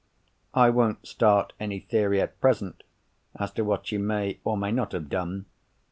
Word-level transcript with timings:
I 0.55 0.71
won't 0.71 1.05
start 1.07 1.53
any 1.59 1.79
theory, 1.81 2.19
at 2.21 2.41
present, 2.41 2.81
as 3.35 3.51
to 3.51 3.63
what 3.63 3.85
she 3.85 3.99
may 3.99 4.39
or 4.43 4.57
may 4.57 4.71
not 4.71 4.93
have 4.93 5.09
done. 5.09 5.45